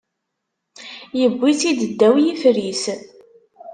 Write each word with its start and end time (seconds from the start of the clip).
Iwwi-tt-id 1.23 1.79
ddaw 1.91 2.15
ifer-is. 2.31 2.83